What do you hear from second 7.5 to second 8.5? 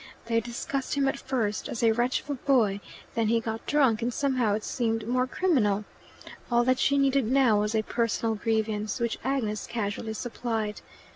was a personal